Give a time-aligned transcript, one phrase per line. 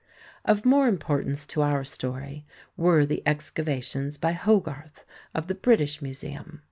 [0.43, 2.43] Of more importance to our story
[2.75, 6.59] were the excavations by Hogarth of the British Museum.